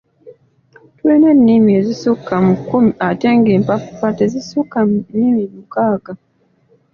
[0.95, 6.13] Tulina ennimi ezisukka mu kkumi ate ng'empapula tezisukka nnimi mukaaga.